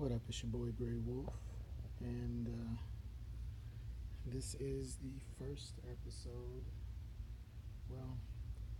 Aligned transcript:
What 0.00 0.12
up? 0.12 0.22
It's 0.30 0.42
your 0.42 0.50
boy 0.50 0.72
Gray 0.78 0.96
Wolf, 1.04 1.34
and 2.00 2.48
uh, 2.48 2.76
this 4.32 4.54
is 4.54 4.96
the 4.96 5.12
first 5.38 5.74
episode. 5.84 6.64
Well, 7.90 8.16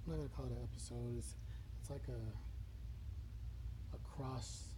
I'm 0.06 0.12
not 0.12 0.16
gonna 0.16 0.30
call 0.30 0.46
it 0.46 0.52
an 0.52 0.62
episode. 0.72 1.18
It's 1.18 1.34
it's 1.78 1.90
like 1.90 2.08
a 2.08 2.22
a 3.94 3.98
cross 4.16 4.68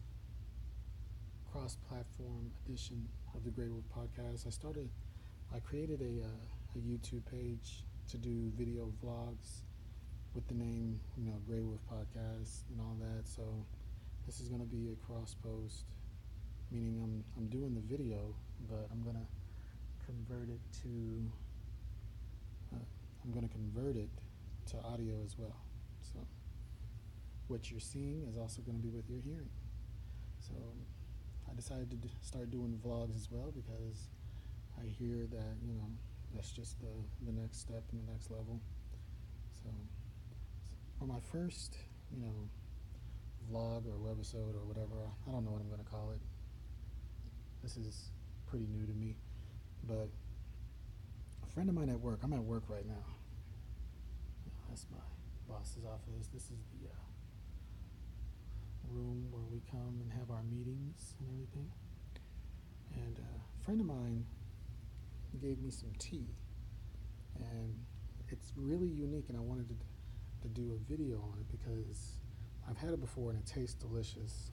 cross 1.53 1.77
platform 1.89 2.51
edition 2.67 3.07
of 3.37 3.45
the 3.45 3.51
Gray 3.51 3.69
Wolf 3.69 3.85
podcast. 3.97 4.45
I 4.45 4.51
started. 4.51 4.91
I 5.55 5.61
created 5.61 6.01
a 6.01 6.27
uh, 6.27 6.75
a 6.75 6.79
YouTube 6.79 7.23
page 7.31 7.85
to 8.09 8.19
do 8.19 8.51
video 8.59 8.93
vlogs 9.01 9.61
with 10.35 10.49
the 10.49 10.55
name, 10.55 10.99
you 11.17 11.25
know, 11.25 11.39
Gray 11.47 11.61
Wolf 11.61 11.83
Podcast 11.89 12.65
and 12.73 12.81
all 12.81 12.97
that. 12.99 13.29
So 13.29 13.65
this 14.27 14.41
is 14.41 14.49
gonna 14.49 14.65
be 14.65 14.91
a 14.91 15.07
cross 15.07 15.37
post 15.41 15.85
meaning 16.73 17.01
I'm 17.03 17.25
I'm 17.37 17.49
doing 17.49 17.75
the 17.75 17.83
video, 17.83 18.35
but 18.69 18.89
I'm 18.91 19.03
gonna 19.05 19.27
convert 20.07 20.49
it 20.49 20.61
to 20.83 21.31
uh, 22.75 22.85
I'm 23.25 23.33
gonna 23.33 23.49
convert 23.49 23.97
it 23.97 24.11
to 24.71 24.79
audio 24.79 25.23
as 25.25 25.37
well. 25.39 25.57
So 26.01 26.19
what 27.49 27.71
you're 27.71 27.81
seeing 27.81 28.25
is 28.29 28.37
also 28.37 28.63
going 28.63 28.77
to 28.79 28.83
be 28.83 28.89
what 28.89 29.05
you're 29.09 29.21
hearing. 29.21 29.51
So 30.41 30.55
I 31.51 31.55
decided 31.55 31.91
to 31.91 31.97
d- 31.97 32.09
start 32.23 32.51
doing 32.51 32.81
vlogs 32.85 33.15
as 33.15 33.29
well 33.31 33.53
because 33.53 34.09
I 34.81 34.87
hear 34.87 35.27
that 35.31 35.55
you 35.61 35.75
know 35.75 35.89
that's 36.35 36.51
just 36.51 36.81
the 36.81 36.93
the 37.27 37.33
next 37.33 37.61
step 37.61 37.85
and 37.93 38.07
the 38.07 38.13
next 38.13 38.31
level. 38.31 38.61
So 39.63 39.69
for 40.99 41.05
my 41.05 41.21
first 41.31 41.77
you 42.11 42.21
know 42.21 42.49
vlog 43.51 43.85
or 43.87 43.99
webisode 43.99 44.55
or 44.55 44.65
whatever 44.65 44.95
I 45.29 45.33
don't 45.33 45.45
know 45.45 45.51
what 45.51 45.61
I'm 45.61 45.69
going 45.69 45.83
to 45.85 45.91
call 45.91 46.13
it 46.15 46.21
this 47.63 47.77
is 47.77 48.11
pretty 48.47 48.67
new 48.67 48.85
to 48.87 48.93
me, 48.93 49.17
but 49.87 50.09
a 51.43 51.47
friend 51.55 51.69
of 51.69 51.75
mine 51.75 51.89
at 51.89 52.01
work, 52.01 52.21
I'm 52.23 52.33
at 52.33 52.43
work 52.43 52.65
right 52.69 52.87
now. 52.87 53.05
That's 54.69 54.87
my 54.91 54.99
boss's 55.49 55.85
office. 55.85 56.29
This 56.33 56.45
is 56.45 56.65
the 56.73 56.89
uh, 56.89 56.95
room 58.91 59.27
where 59.31 59.45
we 59.51 59.61
come 59.71 60.01
and 60.03 60.13
have 60.13 60.31
our 60.31 60.43
meetings 60.43 61.15
and 61.21 61.29
everything. 61.29 61.71
And 62.95 63.19
uh, 63.19 63.39
a 63.61 63.65
friend 63.65 63.81
of 63.81 63.87
mine 63.87 64.27
gave 65.41 65.61
me 65.61 65.71
some 65.71 65.91
tea, 65.99 66.27
and 67.39 67.75
it's 68.29 68.53
really 68.57 68.89
unique, 68.89 69.27
and 69.29 69.37
I 69.37 69.41
wanted 69.41 69.69
to, 69.69 69.75
to 70.43 70.49
do 70.49 70.73
a 70.75 70.91
video 70.91 71.17
on 71.33 71.39
it 71.39 71.47
because 71.51 72.19
I've 72.69 72.77
had 72.77 72.91
it 72.91 73.01
before 73.01 73.31
and 73.31 73.39
it 73.39 73.47
tastes 73.47 73.75
delicious. 73.75 74.51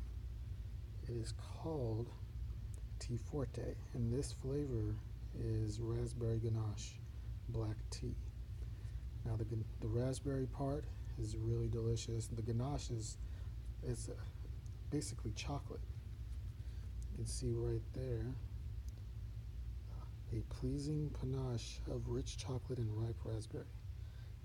It 1.07 1.13
is 1.13 1.33
called 1.61 2.09
Tea 3.09 3.17
Forte, 3.17 3.73
and 3.95 4.13
this 4.13 4.33
flavor 4.33 4.95
is 5.39 5.79
raspberry 5.81 6.37
ganache 6.37 6.93
black 7.49 7.75
tea. 7.89 8.13
Now 9.25 9.35
the 9.35 9.45
the 9.79 9.87
raspberry 9.87 10.45
part 10.45 10.83
is 11.19 11.35
really 11.35 11.67
delicious. 11.67 12.27
The 12.27 12.43
ganache 12.43 12.91
is 12.91 13.17
it's 13.81 14.09
basically 14.91 15.31
chocolate. 15.31 15.81
You 17.11 17.17
can 17.17 17.25
see 17.25 17.51
right 17.55 17.81
there 17.93 18.27
a 20.31 20.41
pleasing 20.53 21.09
panache 21.19 21.79
of 21.89 22.07
rich 22.09 22.37
chocolate 22.37 22.77
and 22.77 22.91
ripe 22.95 23.17
raspberry. 23.23 23.65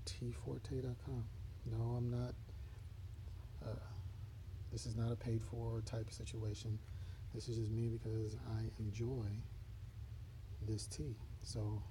Teaforte.com. 0.07 1.25
No, 1.71 1.97
I'm 1.99 2.11
not. 2.11 2.35
Uh, 3.63 3.75
this 4.73 4.87
is 4.87 4.97
not 4.97 5.13
a 5.13 5.17
paid 5.17 5.43
for 5.43 5.83
type 5.85 6.11
situation. 6.11 6.79
This 7.35 7.49
is 7.49 7.59
just 7.59 7.73
me 7.73 7.89
because 7.89 8.37
I 8.57 8.71
enjoy 8.79 9.27
this 10.69 10.87
tea. 10.87 11.17
So 11.43 11.83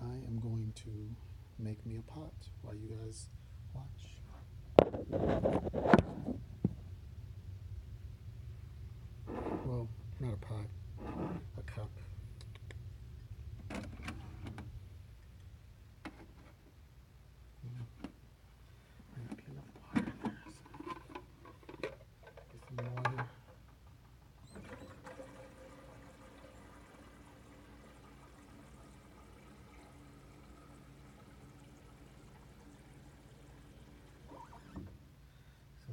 I 0.00 0.14
am 0.26 0.40
going 0.40 0.72
to 0.76 1.62
make 1.62 1.84
me 1.84 1.98
a 1.98 2.02
pot 2.10 2.32
while 2.62 2.74
you 2.74 2.88
guys 2.88 3.28
watch. 3.74 4.16
Well, 9.66 9.86
not 10.18 10.32
a 10.32 10.36
pot, 10.36 10.66
a 11.58 11.62
cup. 11.70 11.90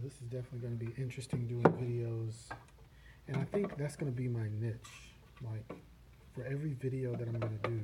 This 0.05 0.21
is 0.21 0.27
definitely 0.27 0.59
going 0.59 0.77
to 0.77 0.85
be 0.85 1.01
interesting 1.01 1.47
doing 1.47 1.63
videos. 1.63 2.35
And 3.27 3.37
I 3.37 3.43
think 3.45 3.75
that's 3.75 3.95
going 3.95 4.11
to 4.11 4.15
be 4.15 4.27
my 4.27 4.47
niche. 4.61 5.15
Like, 5.41 5.67
for 6.35 6.45
every 6.45 6.73
video 6.73 7.15
that 7.15 7.27
I'm 7.27 7.39
going 7.39 7.57
to 7.63 7.69
do, 7.69 7.81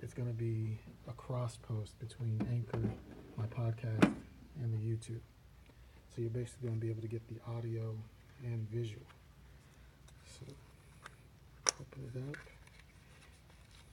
it's 0.00 0.14
going 0.14 0.28
to 0.28 0.34
be 0.34 0.78
a 1.08 1.12
cross 1.12 1.58
post 1.58 1.98
between 1.98 2.40
Anchor, 2.50 2.88
my 3.36 3.44
podcast, 3.44 4.10
and 4.62 4.72
the 4.72 4.78
YouTube. 4.78 5.20
So 6.08 6.22
you're 6.22 6.30
basically 6.30 6.68
going 6.68 6.80
to 6.80 6.86
be 6.86 6.90
able 6.90 7.02
to 7.02 7.08
get 7.08 7.20
the 7.28 7.36
audio 7.46 7.94
and 8.44 8.66
visual. 8.70 9.04
So, 10.24 10.46
open 11.68 12.10
it 12.14 12.30
up. 12.30 12.36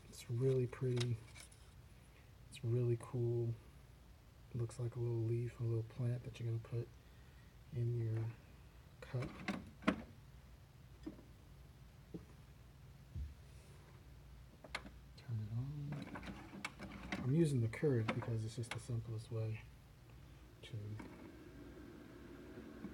It's 0.10 0.24
really 0.30 0.68
pretty. 0.68 1.18
It's 2.50 2.64
really 2.64 2.98
cool. 3.02 3.50
It 4.56 4.62
looks 4.62 4.80
like 4.80 4.96
a 4.96 5.00
little 5.00 5.26
leaf, 5.28 5.52
a 5.60 5.64
little 5.64 5.86
plant 5.98 6.24
that 6.24 6.40
you're 6.40 6.48
going 6.48 6.62
to 6.62 6.70
put 6.70 6.88
in 7.76 7.98
your 7.98 8.24
cup. 9.02 9.30
Turn 15.18 15.38
it 15.44 15.52
on. 15.58 15.94
I'm 17.24 17.36
using 17.36 17.62
the 17.62 17.68
Keurig 17.68 18.08
because 18.08 18.44
it's 18.46 18.56
just 18.56 18.72
the 18.72 18.80
simplest 18.80 19.32
way 19.32 19.62
to 20.64 20.78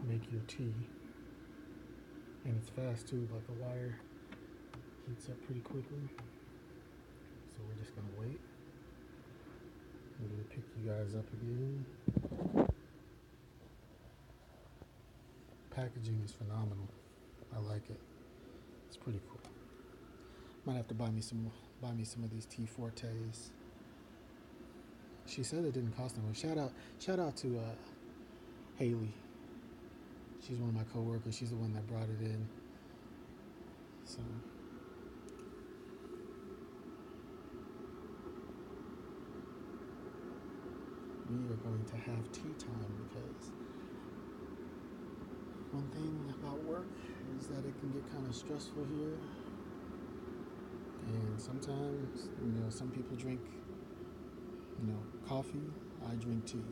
make 0.08 0.31
your 0.31 0.41
tea. 0.47 0.74
And 2.46 2.56
it's 2.62 2.69
fast 2.69 3.08
too, 3.08 3.28
like 3.34 3.46
the 3.47 3.53
wire 3.64 4.00
heats 5.08 5.30
up 5.30 5.41
pretty 5.46 5.62
quickly. 5.62 6.09
So 7.52 7.62
we're 7.68 7.81
just 7.81 7.96
gonna 7.96 8.08
wait. 8.19 8.40
I'm 10.19 10.28
gonna 10.30 10.44
pick 10.50 10.64
you 10.78 10.90
guys 10.90 11.16
up 11.16 11.25
again. 11.34 11.85
Packaging 15.85 16.19
is 16.25 16.31
phenomenal. 16.31 16.90
I 17.56 17.59
like 17.59 17.88
it. 17.91 18.00
It's 18.88 18.97
pretty 18.97 19.19
cool. 19.29 19.40
Might 20.66 20.78
have 20.78 20.88
to 20.88 20.96
buy 20.96 21.12
me 21.12 21.22
some 21.22 21.51
buy 21.79 21.91
me 21.91 22.03
some 22.03 22.23
of 22.23 22.31
these 22.31 22.47
Tea 22.47 22.66
Fortes. 22.66 23.51
She 25.28 25.44
said 25.44 25.63
it 25.63 25.73
didn't 25.73 25.96
cost 25.96 26.16
them. 26.16 26.34
Shout 26.34 26.57
out 26.57 26.72
shout 26.97 27.19
out 27.19 27.38
to 27.38 27.59
uh, 27.59 27.75
Hayley. 28.78 29.13
She's 30.41 30.57
one 30.57 30.69
of 30.69 30.75
my 30.75 30.85
coworkers. 30.91 31.38
She's 31.38 31.51
the 31.51 31.56
one 31.56 31.72
that 31.75 31.85
brought 31.85 32.09
it 32.09 32.19
in. 32.19 32.47
So 34.06 34.22
we 41.29 41.35
are 41.53 41.57
going 41.57 41.85
to 41.85 41.96
have 41.97 42.31
tea 42.31 42.56
time 42.57 43.07
because 43.13 43.52
one 45.75 45.90
thing 45.91 46.34
about 46.40 46.63
work 46.63 46.88
is 47.38 47.47
that 47.47 47.59
it 47.67 47.73
can 47.82 47.91
get 47.91 48.09
kind 48.14 48.26
of 48.26 48.34
stressful 48.34 48.85
here. 48.96 49.17
And 51.08 51.40
sometimes, 51.40 52.29
you 52.41 52.52
know, 52.59 52.70
some 52.70 52.90
people 52.90 53.17
drink, 53.17 53.41
you 54.82 54.88
know, 54.88 54.99
coffee. 55.28 55.67
I 56.09 56.16
drink 56.16 56.46
tea. 56.46 56.64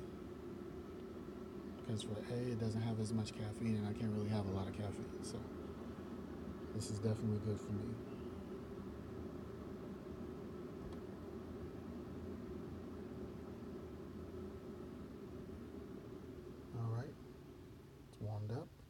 Because 1.85 2.03
for 2.03 2.15
A, 2.33 2.51
it 2.51 2.59
doesn't 2.59 2.81
have 2.81 2.99
as 3.01 3.11
much 3.13 3.33
caffeine, 3.37 3.75
and 3.75 3.87
I 3.87 3.93
can't 3.99 4.11
really 4.15 4.29
have 4.29 4.47
a 4.47 4.51
lot 4.51 4.67
of 4.67 4.73
caffeine. 4.73 5.05
So 5.21 5.37
this 6.73 6.89
is 6.89 6.97
definitely 6.99 7.39
good 7.45 7.59
for 7.59 7.73
me. 7.73 7.83
All 16.79 16.95
right, 16.95 17.13
it's 18.09 18.21
warmed 18.21 18.51
up. 18.51 18.82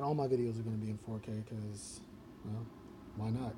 And 0.00 0.06
all 0.06 0.14
my 0.14 0.26
videos 0.26 0.58
are 0.58 0.62
going 0.62 0.80
to 0.80 0.86
be 0.86 0.88
in 0.88 0.98
4K 1.06 1.44
because, 1.44 2.00
well, 2.46 2.64
why 3.16 3.28
not? 3.28 3.54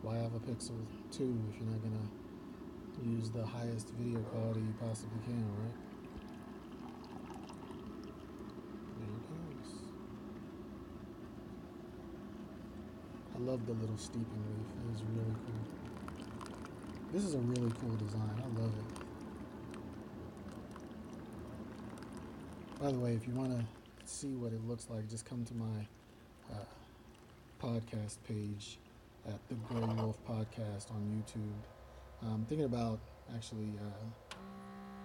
Why 0.00 0.18
have 0.18 0.32
a 0.32 0.38
Pixel 0.38 0.78
2 1.10 1.42
if 1.50 1.58
you're 1.58 1.68
not 1.68 1.82
going 1.82 1.98
to 1.98 3.08
use 3.10 3.28
the 3.30 3.44
highest 3.44 3.88
video 3.98 4.20
quality 4.20 4.60
you 4.60 4.72
possibly 4.78 5.18
can, 5.24 5.44
right? 5.58 5.74
There 9.00 9.10
it 9.10 9.26
goes. 9.26 9.74
I 13.34 13.38
love 13.40 13.66
the 13.66 13.72
little 13.72 13.98
steeping 13.98 14.22
leaf. 14.22 14.68
It 14.86 14.94
is 14.94 15.02
really 15.16 15.34
cool. 15.34 15.62
This 17.12 17.24
is 17.24 17.34
a 17.34 17.38
really 17.38 17.72
cool 17.80 17.96
design. 17.96 18.38
I 18.38 18.60
love 18.60 18.72
it. 18.78 18.84
By 22.80 22.92
the 22.92 22.98
way, 23.00 23.14
if 23.14 23.26
you 23.26 23.34
want 23.34 23.58
to 23.58 23.81
see 24.12 24.34
what 24.34 24.52
it 24.52 24.62
looks 24.66 24.88
like, 24.90 25.08
just 25.08 25.24
come 25.24 25.44
to 25.46 25.54
my 25.54 25.86
uh, 26.52 26.64
podcast 27.62 28.18
page 28.28 28.78
at 29.26 29.38
the 29.48 29.54
Gray 29.54 29.80
Wolf 29.94 30.18
Podcast 30.28 30.90
on 30.90 31.00
YouTube. 31.16 32.28
I'm 32.30 32.44
thinking 32.44 32.66
about 32.66 33.00
actually 33.34 33.72
uh, 33.80 34.34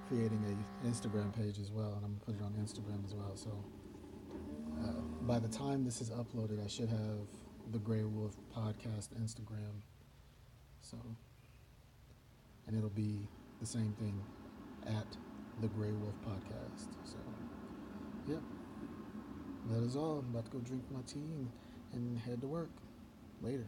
creating 0.09 0.44
a 0.45 0.88
Instagram 0.88 1.33
page 1.36 1.57
as 1.59 1.71
well, 1.71 1.94
and 1.95 2.06
I'm 2.06 2.19
gonna 2.25 2.25
put 2.25 2.36
it 2.36 2.42
on 2.44 2.54
Instagram 2.62 3.06
as 3.06 3.13
well. 3.13 3.31
So 3.36 3.50
uh, 4.83 5.01
by 5.21 5.39
the 5.39 5.48
time 5.48 5.86
this 5.86 6.01
is 6.01 6.09
uploaded, 6.09 6.63
I 6.63 6.68
should 6.68 6.89
have 6.89 7.27
the 7.71 7.80
Gray 7.80 8.04
Wolf 8.04 8.36
Podcast 8.56 9.09
Instagram. 9.21 9.81
So, 10.81 10.98
and 12.68 12.77
it'll 12.77 12.89
be 12.89 13.27
the 13.62 13.65
same 13.65 13.94
thing 14.00 14.21
at 14.86 15.07
the 15.62 15.68
Gray 15.68 15.92
Wolf 15.92 16.15
Podcast. 16.25 16.88
So. 17.06 17.18
Yep. 18.27 18.42
That 19.71 19.83
is 19.83 19.95
all. 19.95 20.19
I'm 20.19 20.29
about 20.31 20.45
to 20.45 20.51
go 20.51 20.59
drink 20.59 20.83
my 20.91 21.01
tea 21.07 21.19
and, 21.19 21.49
and 21.93 22.17
head 22.19 22.41
to 22.41 22.47
work. 22.47 22.69
Later. 23.41 23.65